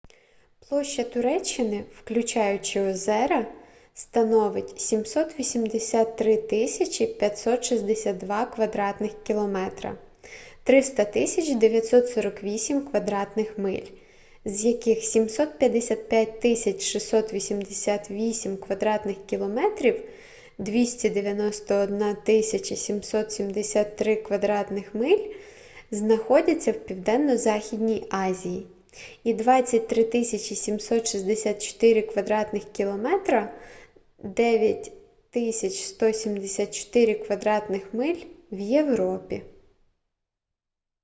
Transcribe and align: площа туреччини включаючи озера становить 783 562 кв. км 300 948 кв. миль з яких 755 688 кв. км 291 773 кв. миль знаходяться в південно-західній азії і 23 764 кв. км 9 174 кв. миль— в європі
площа 0.69 1.03
туреччини 1.09 1.85
включаючи 1.99 2.79
озера 2.81 3.45
становить 3.95 4.71
783 4.79 6.37
562 7.17 8.45
кв. 8.45 8.67
км 9.23 9.57
300 10.65 11.05
948 11.59 12.81
кв. 12.87 13.27
миль 13.61 13.87
з 14.45 14.65
яких 14.65 14.97
755 15.03 16.81
688 16.83 18.57
кв. 18.57 18.99
км 19.29 19.59
291 20.57 21.53
773 22.75 24.15
кв. 24.23 24.97
миль 24.97 25.35
знаходяться 25.93 26.71
в 26.71 26.79
південно-західній 26.79 28.07
азії 28.09 28.67
і 29.23 29.33
23 29.33 30.23
764 30.25 32.01
кв. 32.01 32.23
км 32.77 33.07
9 34.23 34.91
174 35.71 37.13
кв. 37.15 37.61
миль— 37.99 38.23
в 38.51 38.59
європі 38.59 39.41